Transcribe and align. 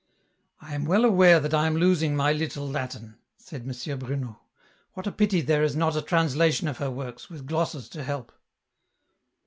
"I 0.67 0.73
am 0.73 0.85
well 0.85 1.05
aware 1.05 1.39
that 1.39 1.53
I 1.53 1.67
am 1.67 1.75
losing 1.77 2.15
my 2.15 2.33
little 2.33 2.67
Latin," 2.67 3.19
said 3.37 3.67
M. 3.71 3.99
Bruno." 3.99 4.41
What 4.93 5.05
a 5.05 5.11
pity 5.11 5.41
there 5.41 5.61
is 5.63 5.75
not 5.75 5.95
a 5.95 6.01
translation 6.01 6.67
of 6.67 6.79
her 6.79 6.89
works, 6.89 7.29
with 7.29 7.45
glosses 7.45 7.87
to 7.89 8.03
help." 8.03 8.31